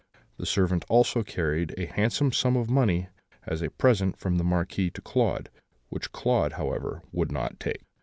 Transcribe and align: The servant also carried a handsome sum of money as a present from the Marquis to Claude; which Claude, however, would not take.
The 0.37 0.47
servant 0.47 0.83
also 0.89 1.21
carried 1.21 1.75
a 1.77 1.85
handsome 1.85 2.31
sum 2.31 2.57
of 2.57 2.71
money 2.71 3.09
as 3.45 3.61
a 3.61 3.69
present 3.69 4.17
from 4.17 4.39
the 4.39 4.43
Marquis 4.43 4.89
to 4.89 5.01
Claude; 5.03 5.51
which 5.89 6.11
Claude, 6.11 6.53
however, 6.53 7.03
would 7.11 7.31
not 7.31 7.59
take. 7.59 7.83